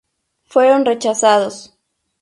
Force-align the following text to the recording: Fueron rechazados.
Fueron 0.45 0.83
rechazados. 0.87 1.77